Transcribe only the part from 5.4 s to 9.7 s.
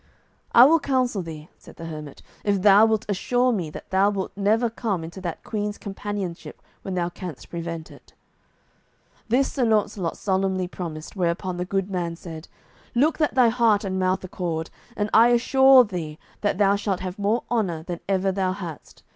queen's companionship when thou canst prevent it." This Sir